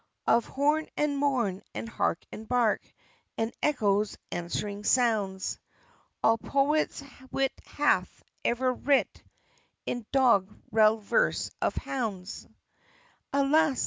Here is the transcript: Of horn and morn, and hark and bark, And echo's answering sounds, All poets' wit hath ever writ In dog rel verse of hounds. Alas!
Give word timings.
Of 0.25 0.45
horn 0.47 0.87
and 0.97 1.15
morn, 1.15 1.61
and 1.75 1.87
hark 1.87 2.25
and 2.31 2.47
bark, 2.49 2.81
And 3.37 3.53
echo's 3.61 4.17
answering 4.31 4.83
sounds, 4.83 5.59
All 6.23 6.39
poets' 6.39 7.03
wit 7.29 7.53
hath 7.65 8.23
ever 8.43 8.73
writ 8.73 9.21
In 9.85 10.07
dog 10.11 10.49
rel 10.71 10.97
verse 10.97 11.51
of 11.61 11.75
hounds. 11.75 12.47
Alas! 13.31 13.79